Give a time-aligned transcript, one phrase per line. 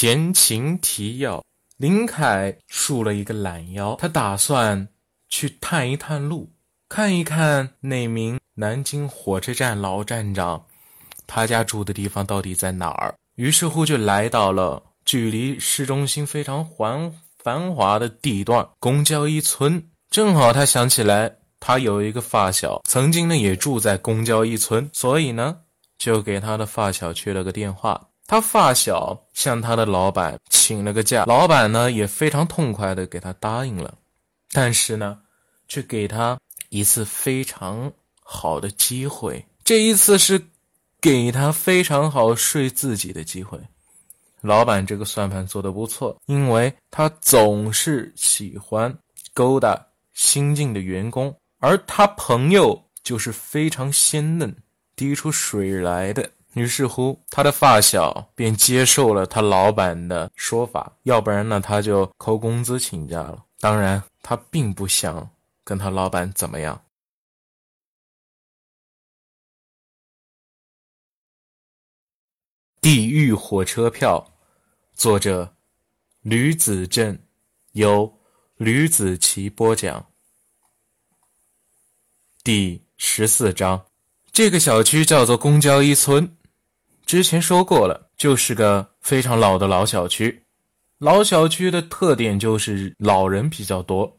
[0.00, 1.44] 前情提要：
[1.76, 4.88] 林凯竖了一个懒腰，他打算
[5.28, 6.50] 去探一探路，
[6.88, 10.64] 看一看那名南京火车站老站长，
[11.26, 13.14] 他家住的地方到底在哪儿。
[13.34, 19.86] 于是乎，就来到了距离市中心非常繁繁华的地段——公交一村。
[20.08, 21.30] 正好他想起来，
[21.60, 25.58] 他有一个发小，曾经呢也住在公交一村，所以呢，
[25.98, 28.06] 就给他的发小去了个电话。
[28.30, 33.92] 他发小向他的老板请了个假，老板呢也非常痛快的给他答应了，
[34.52, 35.18] 但是呢，
[35.66, 36.38] 却给他
[36.68, 39.44] 一次非常好的机会。
[39.64, 40.40] 这一次是
[41.00, 43.58] 给他非常好睡自己的机会。
[44.42, 48.96] 老板这个算盘做的不错，因为他总是喜欢
[49.34, 49.76] 勾搭
[50.14, 54.54] 新进的员工，而他朋友就是非常鲜嫩、
[54.94, 56.30] 滴出水来的。
[56.54, 63.44] 于是乎，他的发小便接受了他老板的说法，要不然呢，他就扣工资请假了。
[63.60, 65.30] 当然，他并不想
[65.62, 66.82] 跟他老板怎么样。
[72.80, 74.32] 地狱火车票，
[74.94, 75.54] 作者
[76.22, 77.16] 吕子正，
[77.72, 78.18] 由
[78.56, 80.06] 吕子奇播讲。
[82.42, 83.86] 第十四章，
[84.32, 86.36] 这个小区叫做公交一村。
[87.10, 90.44] 之前说过了，就是个非常老的老小区。
[91.00, 94.16] 老小区的特点就是老人比较多。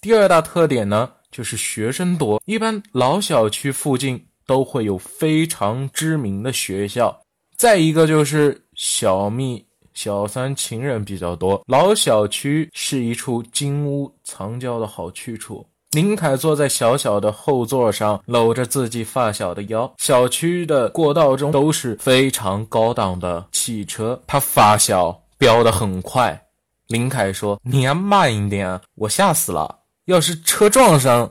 [0.00, 2.42] 第二大特点呢，就是学生多。
[2.46, 7.16] 一般老小区附近都会有非常知名的学校。
[7.56, 11.62] 再一个就是小蜜、小三、情人比较多。
[11.68, 15.64] 老小区是一处金屋藏娇的好去处。
[15.90, 19.92] 林凯坐在小小的后座上，搂着自己发小的腰。
[19.98, 26.40] 小区的过道中都是非常高档的汽车，他发小飙得很快。
[26.86, 29.80] 林凯说：“你要慢一点，我吓死了。
[30.04, 31.28] 要是车撞上，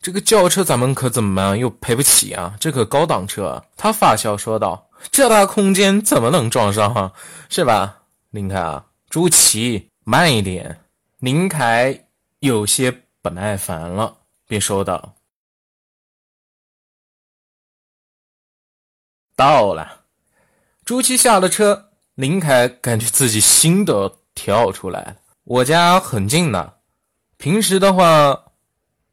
[0.00, 1.58] 这个轿车咱们可怎么办？
[1.58, 2.54] 又赔不起啊！
[2.58, 7.12] 这可高档车。”他发小说道：“这大空间怎么能撞上啊？
[7.50, 7.98] 是吧？”
[8.32, 10.80] 林凯啊，朱祁，慢一点。
[11.18, 12.06] 林凯
[12.40, 13.02] 有些。
[13.28, 14.16] 不耐烦了，
[14.46, 15.14] 便说道
[19.36, 20.06] ：“到了。”
[20.86, 25.16] 朱七下了车，林凯感觉自己心都跳出来了。
[25.44, 26.78] 我家很近的，
[27.36, 28.46] 平时的话，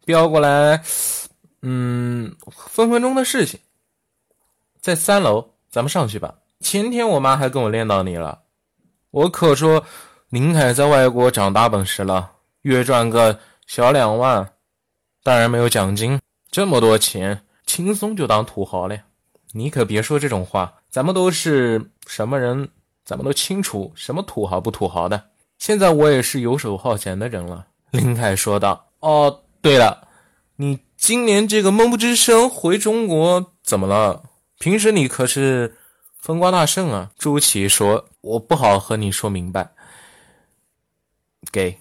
[0.05, 0.81] 飙过来，
[1.61, 3.59] 嗯，分分钟的事情。
[4.79, 6.33] 在三楼，咱们上去吧。
[6.61, 8.43] 前天我妈还跟我练到你了，
[9.11, 9.85] 我可说
[10.29, 12.31] 林凯在外国长大本事了，
[12.61, 13.37] 月赚个。
[13.67, 14.53] 小两万，
[15.23, 16.19] 当然没有奖金。
[16.51, 18.97] 这么多钱，轻松就当土豪了。
[19.51, 22.69] 你可别说这种话，咱们都是什么人，
[23.03, 25.29] 咱们都清楚什么土豪不土豪的。
[25.57, 27.65] 现在我也是游手好闲的人了。
[27.91, 30.07] 林凯说道：“哦，对了，
[30.57, 34.23] 你今年这个闷不吱声回中国怎么了？
[34.59, 35.77] 平时你可是
[36.19, 39.71] 风光大盛啊。”朱祁说：“我不好和你说明白。”
[41.51, 41.79] 给。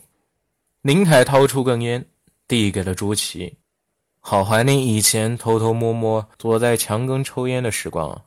[0.84, 2.06] 林凯掏出根烟，
[2.46, 3.56] 递给了朱祁，
[4.20, 8.22] 好怀念以前偷偷摸摸躲在墙根抽烟的时光啊！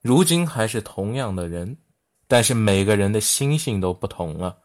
[0.00, 1.76] 如今还是同样的人，
[2.26, 4.56] 但是每个人的心性都不同了。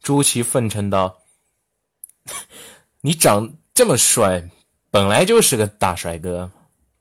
[0.00, 1.18] 朱祁奉承道
[3.02, 4.48] ：“你长这么帅，
[4.92, 6.48] 本来就是个大帅哥，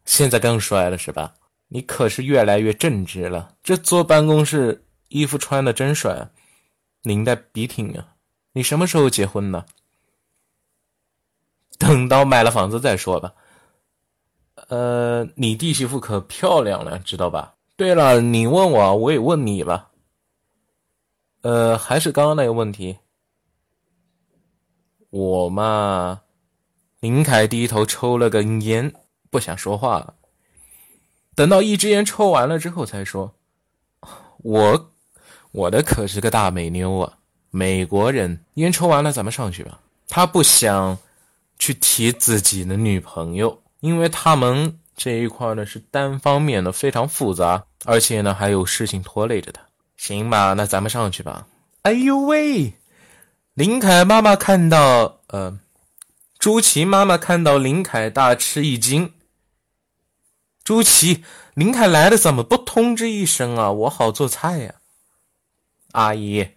[0.05, 1.35] 现在更帅了是吧？
[1.67, 3.53] 你可是越来越正直了。
[3.61, 6.27] 这坐办公室，衣服穿的真帅。”
[7.09, 8.13] 领带笔挺啊！
[8.51, 9.65] 你什么时候结婚呢？
[11.79, 13.33] 等到买了房子再说吧。
[14.67, 17.55] 呃，你弟媳妇可漂亮了，知道吧？
[17.75, 19.89] 对了，你问我，我也问你吧。
[21.41, 22.99] 呃，还是刚刚那个问题。
[25.09, 26.21] 我嘛，
[26.99, 28.93] 林凯低头抽了根烟，
[29.31, 30.13] 不想说话了。
[31.33, 33.33] 等到一支烟抽完了之后，才说
[34.43, 34.91] ：“我。”
[35.51, 37.13] 我的可是个大美妞啊！
[37.51, 39.79] 美国人烟抽完了，咱们上去吧。
[40.07, 40.97] 他不想
[41.57, 49.61] 去提自己的女朋友，因为他们这一块呢是单方面的，非常复杂，而且呢还有事情拖累着他。
[49.97, 51.47] 行吧，那咱们上去吧。
[51.81, 52.73] 哎呦喂！
[53.55, 55.59] 林凯妈妈看到，呃，
[56.37, 59.11] 朱琪妈妈看到林凯大吃一惊。
[60.63, 61.23] 朱琪，
[61.55, 63.71] 林凯来了，怎么不通知一声啊？
[63.71, 64.75] 我好做菜呀。
[65.91, 66.47] 阿姨，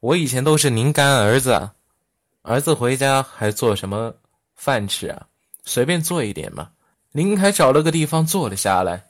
[0.00, 1.70] 我以前都是您干儿子，
[2.42, 4.14] 儿子回家还做什么
[4.54, 5.26] 饭吃啊？
[5.64, 6.70] 随便做一点嘛。
[7.12, 9.04] 林凯找了个地方坐了下来，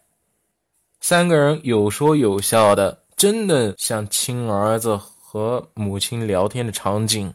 [1.00, 7.34] 三个人有说有笑的，真的像亲儿子和母亲聊天的场景。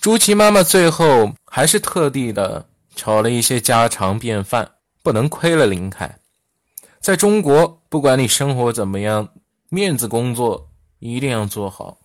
[0.00, 4.70] 朱琪妈妈最后还是特地的炒了一些家常便饭，
[5.02, 6.18] 不能亏了林凯。
[7.00, 9.28] 在中国，不管你生活怎么样，
[9.70, 10.69] 面子工作
[11.00, 11.98] 一定要做好。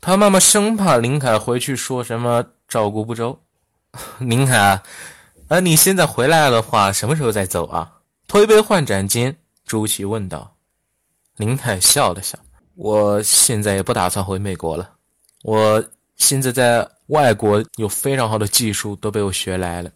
[0.00, 3.38] 他妈妈生怕林凯回去说什么照顾不周。
[4.18, 4.82] 林凯，
[5.46, 7.92] 呃，你现在回来的话，什么时候再走啊？
[8.26, 10.56] 推杯换盏间，朱琪问道。
[11.36, 12.36] 林凯笑了笑
[12.74, 14.90] ：“我现在也不打算回美国了，
[15.44, 15.84] 我
[16.16, 19.90] 现在在。”外国有非常好的技术都被我学来了，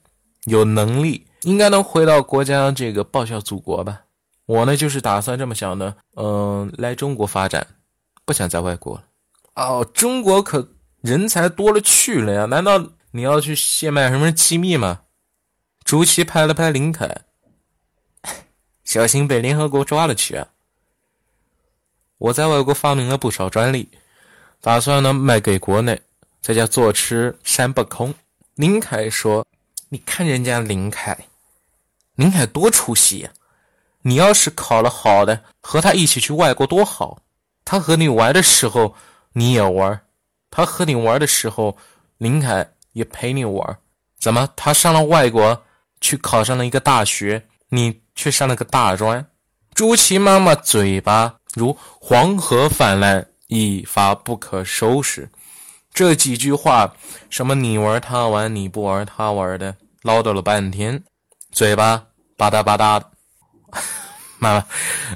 [0.46, 4.00] 有能力应该能回到国家这个报效祖国吧。
[4.46, 7.64] 我呢就是打算这么想的，嗯，来中国发展，
[8.24, 9.04] 不想在外国了。
[9.54, 10.68] 哦，中国可
[11.00, 15.02] 人才多了去了呀，难道你要去献卖什么机密吗？
[15.84, 17.22] 朱祁拍了拍林凯，
[18.84, 20.48] 小心被联合国抓了去啊！
[22.18, 23.88] 我在外国发明了不少专利，
[24.60, 26.00] 打算呢卖给国内。
[26.40, 28.14] 在家坐吃山不空。
[28.54, 29.46] 林凯说
[29.88, 31.26] ：“你看人家林凯，
[32.16, 33.30] 林凯多出息呀！
[34.02, 37.22] 你要是考了好的，和他一起去外国多好。
[37.64, 38.94] 他和你玩的时候，
[39.32, 39.96] 你也玩；
[40.50, 41.76] 他和你玩的时候，
[42.18, 43.78] 林凯也陪你玩。
[44.18, 45.62] 怎么，他上了外国
[46.00, 49.24] 去考上了一个大学，你却上了个大专？”
[49.74, 55.28] 朱琪妈妈嘴巴如黄河泛滥，一发不可收拾。
[55.92, 56.94] 这几句话，
[57.30, 61.02] 什么你玩他玩，你不玩他玩的，唠叨了半天，
[61.50, 62.06] 嘴巴
[62.36, 63.10] 吧嗒吧嗒的。
[64.52, 64.66] 妈，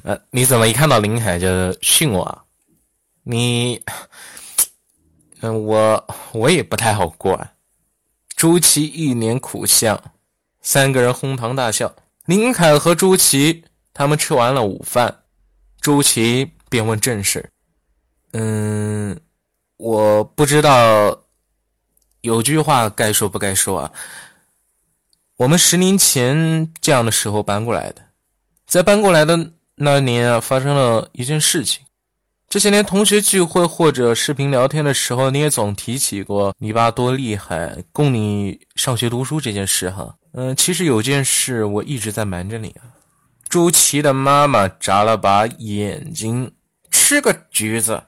[0.04, 2.22] 呃，你怎么一看到林凯就训我？
[2.24, 2.44] 啊？
[3.22, 3.82] 你，
[5.40, 7.52] 嗯，我我也不太好过啊。
[8.34, 10.00] 朱祁一脸苦相，
[10.62, 11.94] 三个人哄堂大笑。
[12.24, 15.22] 林凯和朱祁他们吃完了午饭，
[15.80, 17.50] 朱祁便问正事，
[18.32, 19.18] 嗯。
[19.78, 21.22] 我不知道，
[22.22, 23.92] 有句话该说不该说啊。
[25.36, 28.02] 我们十年前这样的时候搬过来的，
[28.68, 31.86] 在搬过来的那年啊，发生了一件事情。
[32.50, 40.16] 这些年同学聚会或者视频聊天的时候，你也总提起过你爸多厉害，供你上学读书这件事哈。
[40.32, 42.92] 嗯，其实有件事我一直在瞒着你啊。
[43.48, 46.54] 朱琪的妈妈眨了把眼睛，
[46.90, 48.04] 吃个橘子。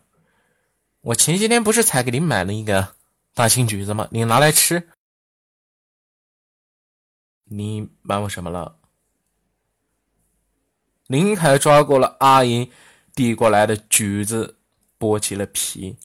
[1.00, 2.88] 我前些天不是才给你买了一个
[3.34, 4.06] 大青橘子吗？
[4.10, 4.88] 你拿来吃。
[7.44, 8.76] 你瞒我什么了？
[11.10, 12.70] 林凯抓过了阿姨
[13.16, 14.54] 递过来的橘子，
[14.96, 15.96] 剥起了皮。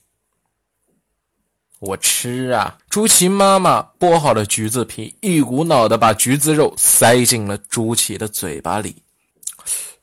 [1.78, 2.76] 我吃啊！
[2.90, 8.96] 朱琪妈妈剥好了橘子皮，一股脑的把橘子肉塞进了朱琪的嘴巴里。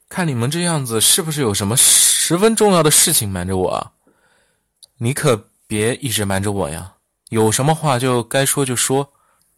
[0.07, 3.91] 看你们这样子，是不是有什么十分重要的事情瞒着我啊？
[4.99, 6.93] 你可别一直瞒着我呀！
[7.27, 9.11] 有什么话就该说就说。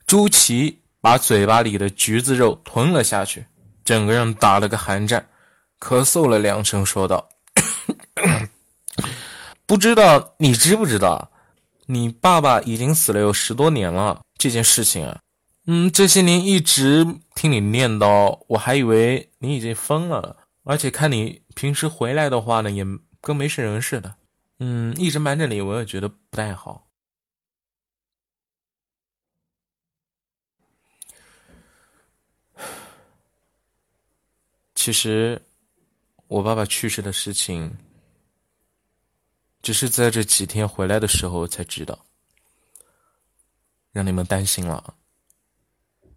[0.08, 3.46] 朱琪把嘴巴里的橘子肉吞了下去，
[3.84, 5.24] 整个人打了个寒战，
[5.80, 7.30] 咳嗽了两声，说道
[9.66, 11.32] ：“不知道你知不知道，
[11.88, 14.22] 你爸爸已经死了有十多年了。
[14.38, 15.20] 这件事情啊，
[15.66, 17.06] 嗯，这些年一直
[17.36, 20.38] 听你念叨，我还以为你已经疯了。
[20.64, 22.84] 而且看你平时回来的话呢，也
[23.22, 24.16] 跟没事人似的。”
[24.60, 26.88] 嗯，一直瞒着你，我也觉得不太好。
[34.74, 35.42] 其实，
[36.28, 37.72] 我爸爸去世的事情，
[39.62, 41.98] 只是在这几天回来的时候才知道，
[43.92, 44.96] 让你们担心了。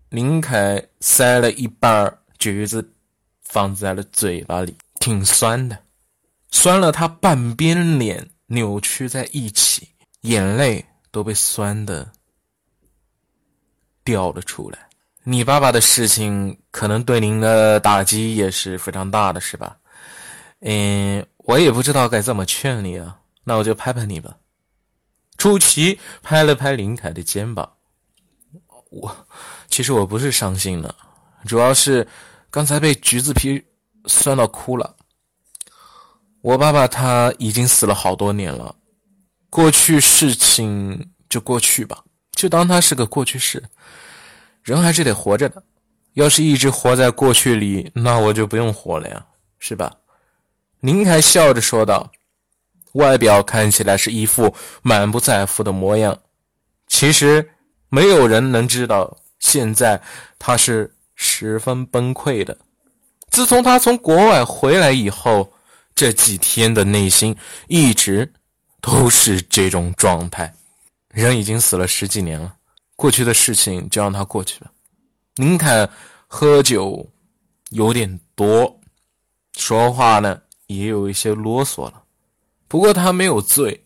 [0.08, 2.94] 林凯塞了一半橘子
[3.42, 5.78] 放在了嘴巴里，挺酸的。
[6.50, 9.86] 酸了，他半边脸扭曲在一起，
[10.22, 12.10] 眼泪都被酸的
[14.02, 14.88] 掉了出来。
[15.22, 19.78] 你爸爸的事情可能对您的打击也是非常大的，是吧？
[20.60, 24.36] 嗯，我也不知道该怎么劝你啊，那我就拍拍你吧。
[25.36, 27.74] 朱琪拍了拍林凯的肩膀，
[28.90, 29.26] 我
[29.68, 30.92] 其实我不是伤心的，
[31.46, 32.06] 主要是
[32.50, 33.64] 刚才被橘子皮
[34.06, 34.96] 酸到哭了。
[36.40, 38.74] 我爸爸他已经死了好多年了，
[39.48, 43.62] 过去事情就过去吧，就当他是个过去式。
[44.62, 45.62] 人还是得活着的，
[46.14, 49.24] 要是一直活在过去里，那我就不用活了呀，
[49.58, 49.94] 是吧？
[50.80, 52.10] 林凯笑着说道，
[52.92, 56.18] 外表看起来是一副满不在乎的模样，
[56.86, 57.50] 其实
[57.88, 60.00] 没有人能知道，现在
[60.38, 62.56] 他是十分崩溃的。
[63.30, 65.52] 自从他从国外回来以后，
[65.94, 68.32] 这几天的内心一直
[68.80, 70.54] 都是这种状态。
[71.10, 72.54] 人已经死了十几年了，
[72.94, 74.70] 过去的事情就让它过去了。
[75.36, 75.88] 林凯
[76.26, 77.04] 喝酒
[77.70, 78.80] 有点多，
[79.56, 82.02] 说话呢也有一些啰嗦了。
[82.68, 83.84] 不过他没有醉，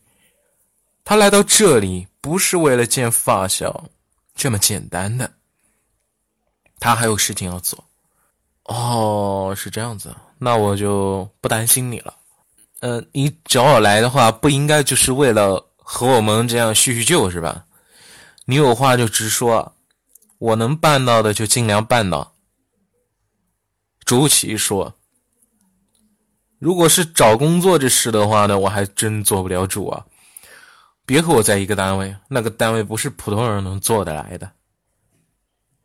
[1.03, 3.89] 他来到这里不是为了见发小
[4.35, 5.33] 这么简单的，
[6.79, 7.83] 他还有事情要做。
[8.65, 12.15] 哦，是这样子，那我就不担心你了。
[12.81, 17.65] 嗯，你找我来的话，不应该就是为了和我们这样叙叙旧是吧？
[18.45, 19.75] 你有话就直说，
[20.39, 22.35] 我能办到的就尽量办到。
[24.05, 24.93] 朱祁说
[26.63, 30.07] ：“如果是找工作这事的话呢，我还真做不了主啊。
[31.05, 34.49] 别和我在一个单位，那个单位不是普通人能做得来的。”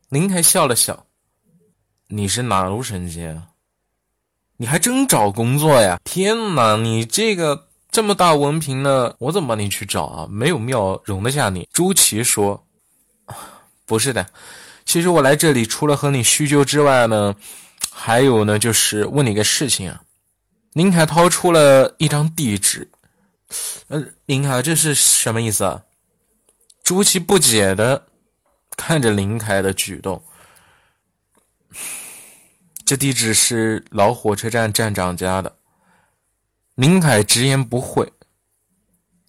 [0.10, 1.08] 林凯笑了笑。
[2.10, 3.48] 你是哪路神仙啊？
[4.58, 6.00] 你还真找工作呀？
[6.04, 10.28] 天哪，你这个这么大文凭呢，我怎么帮你去找啊？
[10.30, 11.68] 没有庙容得下你。
[11.74, 12.64] 朱祁说
[13.88, 14.28] ：“不是的，
[14.86, 17.36] 其实我来这里除了和你叙旧之外呢，
[17.92, 20.02] 还有呢，就是问你个事情啊。”
[20.78, 22.88] 林凯掏出了一张地址，
[23.88, 25.84] 呃，林凯，这是什么意思啊？
[26.84, 28.06] 朱祁不解的
[28.76, 30.22] 看着林凯的举动。
[32.86, 35.52] 这地址是老火车站站长家的。
[36.76, 38.08] 林凯直言不讳：“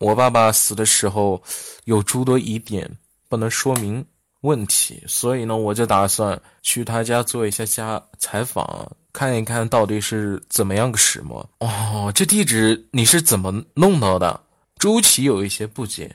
[0.00, 1.42] 我爸爸死的时候
[1.84, 4.04] 有诸多疑点，不能说明
[4.42, 14.40] 问题，所以呢，我就打算去他家做一下家采访，看一看到底是怎么样个始末。”哦，这地址你是怎么弄到的？
[14.78, 16.14] 朱祁有一些不解：“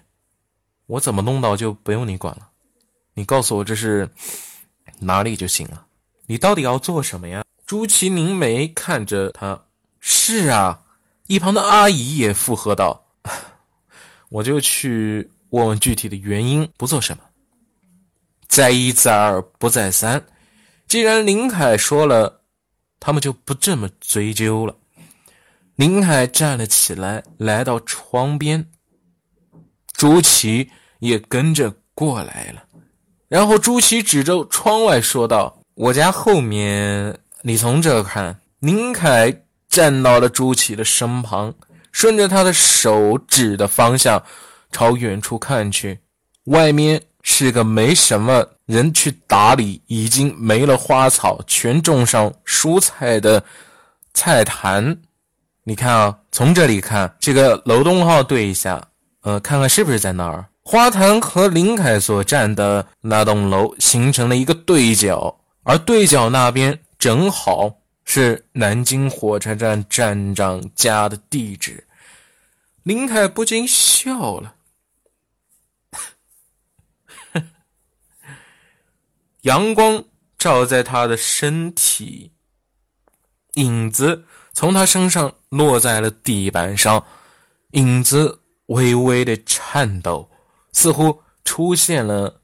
[0.88, 2.48] 我怎么弄到就不用你管了，
[3.14, 4.10] 你告诉我这是
[5.00, 5.86] 哪里就行了。”
[6.28, 7.44] 你到底要做什么呀？
[7.66, 9.62] 朱祁凝眉看着他。
[10.00, 10.80] 是啊，
[11.28, 13.06] 一旁的阿姨也附和道
[14.30, 17.24] ：“我就去问问具体的原因，不做什么。
[18.48, 20.26] 再一再二不再三，
[20.88, 22.42] 既然林凯说了，
[23.06, 24.74] 他们就不这么追究了。”
[25.76, 28.66] 林凯站了起来，来到窗边，
[29.92, 30.70] 朱祁
[31.00, 32.64] 也跟着过来了。
[33.28, 35.60] 然后朱祁指着窗外说道。
[35.76, 38.40] 我家后面，你从这看。
[38.60, 41.56] 林凯站到了朱祁的身旁，
[41.92, 44.24] 顺着他的手指的方向，
[44.72, 46.00] 朝远处看去。
[46.44, 53.44] 外面是个没什么人去打理，已经没了花草，全种上蔬菜的
[54.14, 54.96] 菜坛。
[55.64, 58.90] 你看啊，从这里看，这个楼栋号对一下，
[59.22, 60.46] 呃，看看是不是在那儿？
[60.66, 65.40] 花坛和林凯所站的那栋楼形成了一个对角。
[65.64, 71.86] 而对角那边正好是南京火车站站长家的地址，
[72.84, 74.56] 林凯不禁笑了。
[79.44, 80.04] 阳光
[80.38, 82.32] 照在他的身体，
[83.56, 87.06] 影子从他身上落在了地板上，
[87.72, 90.30] 影子微微的颤抖，
[90.72, 92.42] 似乎出现了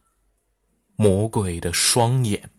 [0.98, 2.50] 魔鬼的双眼。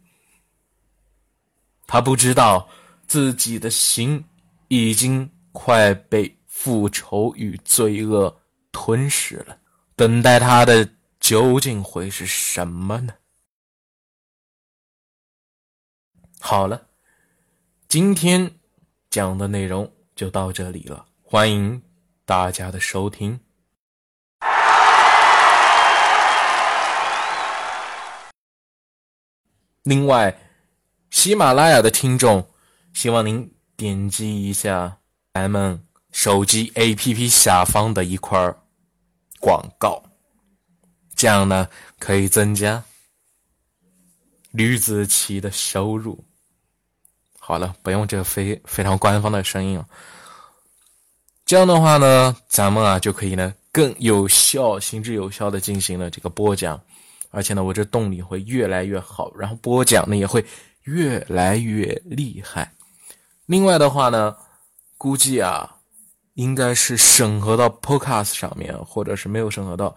[1.86, 2.66] 他不知道
[3.06, 4.24] 自己的心
[4.68, 8.40] 已经快被复仇与罪恶
[8.72, 9.58] 吞噬了，
[9.96, 13.12] 等待他的究竟会是什么呢？
[16.40, 16.88] 好了，
[17.86, 18.58] 今天
[19.10, 21.82] 讲的内容就到这里了，欢迎
[22.24, 23.38] 大家的收听。
[29.82, 30.36] 另外。
[31.10, 32.48] 喜马拉雅的听众，
[32.94, 34.98] 希望您点击一下
[35.34, 38.54] 咱们手机 APP 下方的一块
[39.40, 40.04] 广告，
[41.16, 41.68] 这样呢
[41.98, 42.84] 可以增加
[44.52, 46.24] 吕子奇的收入。
[47.50, 49.86] 好了，不用这个非非常官方的声音了。
[51.44, 56.80] 这样的话呢，咱们啊就可以呢更有效、行之有效的进行了这个播讲，
[57.30, 60.44] 而且呢，我这动力会越来越好，然后播讲呢也会。
[60.84, 62.72] 越来越厉害。
[63.44, 64.34] 另外的话呢，
[64.96, 65.76] 估计啊，
[66.34, 69.94] 应该是审核到 Podcast 上面，或者是没有审核到。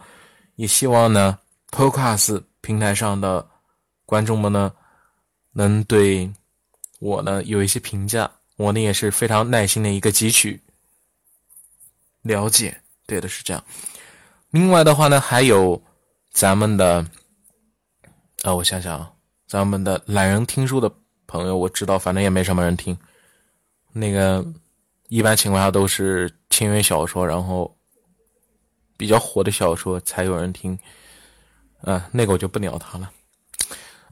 [0.55, 1.39] 也希望呢
[1.71, 3.47] ，Podcast 平台上的
[4.05, 4.73] 观众们呢，
[5.53, 6.29] 能对
[7.03, 8.31] 我呢有一些评价。
[8.55, 10.61] 我呢也是非常耐心的一个汲取
[12.21, 12.79] 了解。
[13.05, 13.61] 对的，是这样。
[14.51, 15.81] 另外的话呢，还有
[16.31, 17.05] 咱们的，
[18.43, 19.11] 啊，我想想啊。
[19.47, 20.89] 咱们的懒人听书的
[21.27, 22.97] 朋友，我知道，反正也没什么人听。
[23.91, 24.45] 那个
[25.09, 27.75] 一般情况下都是签约小说，然后
[28.95, 30.77] 比较火的小说才有人听。
[31.81, 33.11] 啊，那个我就不鸟他了。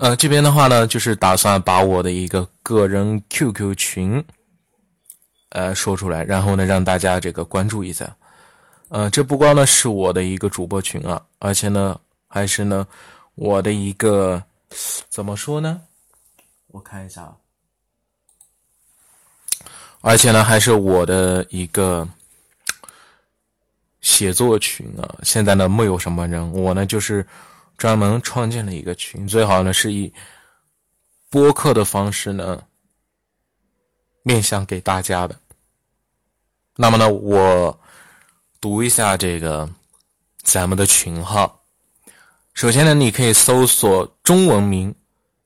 [0.01, 4.25] 呃，这边的话呢，就是打算把我的一个个人 QQ 群，
[5.49, 8.11] 呃，说出来，然后呢，让大家这个关注一下。
[8.89, 12.87] 呃，这不光呢是我的一个主播群啊，而且呢，还是呢
[13.35, 14.41] 我的一个
[15.07, 15.79] 怎么说呢？
[16.69, 17.35] 我看一下啊，
[20.01, 22.09] 而且呢，还是我的一个
[24.01, 25.15] 写作群啊。
[25.21, 27.23] 现在呢，没有什么人，我呢就是。
[27.81, 30.13] 专门创建了一个群，最好呢是以
[31.31, 32.63] 播客的方式呢
[34.21, 35.35] 面向给大家的。
[36.75, 37.81] 那么呢，我
[38.59, 39.67] 读一下这个
[40.43, 41.59] 咱们的群号。
[42.53, 44.93] 首先呢，你可以搜索中文名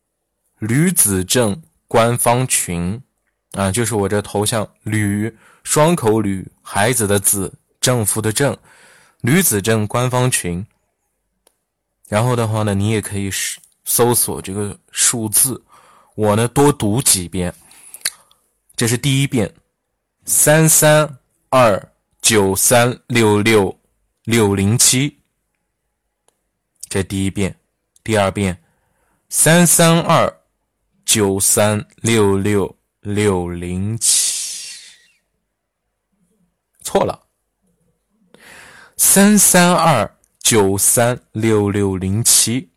[0.59, 3.01] “吕子正官方群”，
[3.55, 8.57] 啊，就是我这头像“吕”双口“吕”孩子的“子”政府的“政”，
[9.23, 10.67] 吕子正官方群。
[12.07, 13.31] 然后的话呢，你也可以
[13.83, 15.63] 搜索这个数字，
[16.15, 17.53] 我呢多读几遍。
[18.75, 19.51] 这是第一遍，
[20.25, 21.17] 三三
[21.49, 23.75] 二九三六六
[24.23, 25.19] 六零七。
[26.87, 27.57] 这第一遍，
[28.03, 28.63] 第二遍，
[29.29, 30.31] 三三二
[31.05, 34.85] 九三六六六零七。
[36.81, 37.19] 错了，
[38.95, 40.09] 三三二。
[40.45, 42.69] 九三六六零七，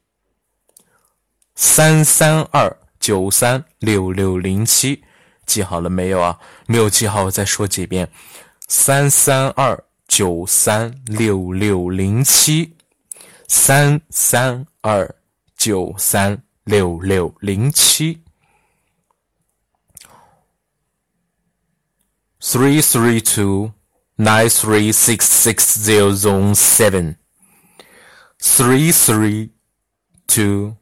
[1.54, 5.04] 三三二九三六六零七，
[5.44, 6.40] 记好了没有啊？
[6.66, 8.10] 没有记好，我再说几遍：
[8.68, 12.74] 三三二九三六六零七，
[13.46, 15.14] 三三二
[15.54, 18.22] 九三六六零七
[22.40, 23.72] ，three three two
[24.16, 27.17] nine three six six zero zero seven。
[28.40, 29.50] Three three
[30.26, 30.74] two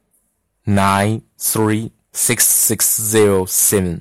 [0.65, 4.01] nine three six six zero seven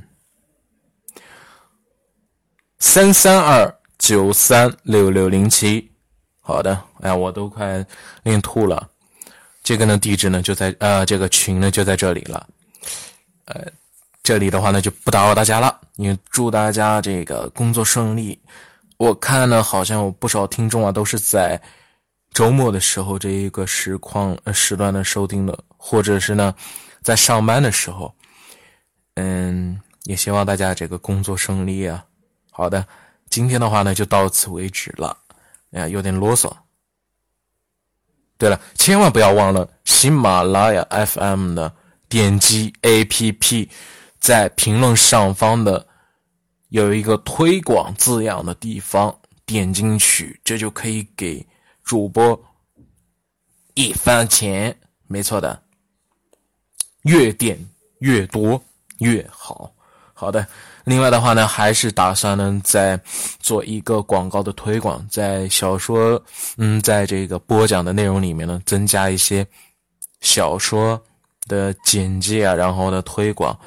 [2.80, 5.90] 三三二九三六六零七，
[6.42, 7.86] 好的，哎呀，我都快
[8.24, 8.90] 念吐了。
[9.64, 12.48] 这个呢，地址呢就在呃，这个群呢就在这里了。
[13.46, 13.66] 呃，
[14.22, 18.38] 这里的话呢就不打扰大家了，也祝大家这个工作顺利。
[18.98, 21.60] 我看呢，好像有不少听众啊都是在。
[22.36, 26.54] 周末的时候，这一个时况呃时段的收听的，或者是呢，
[27.02, 28.14] 在上班的时候，
[29.14, 32.04] 嗯，也希望大家这个工作顺利啊。
[32.52, 32.86] 好的，
[33.30, 35.18] 今天的话呢就到此为止了，
[35.72, 36.52] 哎呀，有点啰嗦。
[38.38, 41.74] 对了，千万不要忘了喜马拉雅 FM 的
[42.10, 43.70] 点击 APP，
[44.20, 45.88] 在评论上方的
[46.68, 51.48] 有一个推广字样的地方，点进去，这就可以给。
[51.86, 52.38] 主播
[53.76, 54.76] 一分钱，
[55.08, 55.64] 没错的，
[57.04, 57.58] 越点
[58.00, 58.62] 越多
[58.98, 59.72] 越好。
[60.14, 60.46] 好的，
[60.84, 63.00] 另外的话呢，还是打算呢再
[63.40, 66.22] 做一个广告的推广，在小说
[66.58, 69.46] 嗯，在这个播讲的内容里面呢，增加一些
[70.22, 71.00] 小说
[71.48, 73.58] 的简介啊，然后呢推广，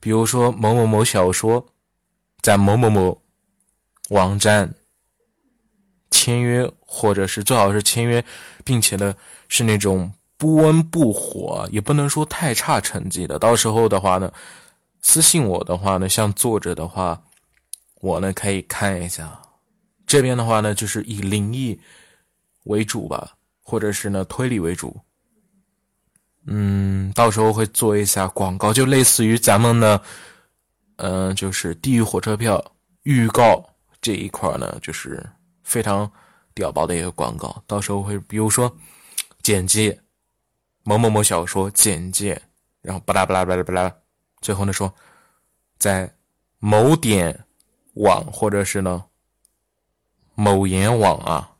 [0.00, 1.64] 比如说某某某小说
[2.42, 3.22] 在某某某
[4.10, 4.74] 网站。
[6.10, 8.24] 签约，或者是最好是签约，
[8.64, 9.14] 并且呢
[9.46, 13.38] 是那种不温不火，也不能说太差成绩的。
[13.38, 14.32] 到时候的话呢，
[15.02, 17.22] 私信我的话呢，像作者的话，
[18.00, 19.38] 我呢可以看一下。
[20.06, 21.78] 这边的话呢，就是以灵异
[22.64, 24.98] 为主吧，或者是呢推理为主。
[26.46, 30.00] 嗯，到时候会做一下广告，就类似于咱们呢，
[30.96, 32.64] 嗯，就是地狱火车票
[33.02, 33.62] 预告
[34.00, 35.22] 这一块呢，就是。
[35.64, 36.10] 非常
[36.58, 38.76] 屌爆的一个广告，到时候会比如说
[39.42, 39.96] 简介，
[40.82, 42.42] 某某某小说简介，
[42.82, 43.94] 然后巴拉巴拉巴拉巴拉，
[44.40, 44.92] 最后呢说
[45.78, 46.12] 在
[46.58, 47.46] 某点
[47.94, 49.04] 网或者是呢
[50.34, 51.54] 某言网啊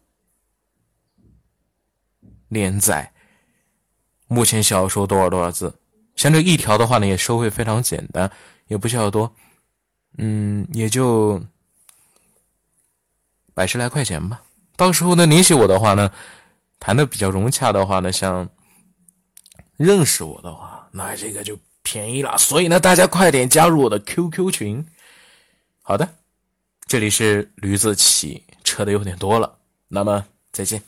[2.48, 3.12] 连载，
[4.26, 5.72] 目前小说多少多少字，
[6.16, 8.28] 像这一条的话呢也收费非常简单，
[8.66, 9.32] 也不需要多，
[10.16, 11.40] 嗯，也就。
[13.54, 14.40] 百十来块钱吧，
[14.78, 16.12] 到时候呢联系我的话呢，
[16.78, 18.48] 谈的比较融洽的话呢，像
[19.76, 22.38] 认识我的话，那这个就便宜了。
[22.38, 24.86] 所以呢，大家快点加入我的 QQ 群。
[25.82, 26.08] 好的，
[26.86, 30.80] 这里是驴子骑车的有点多了，那么再见。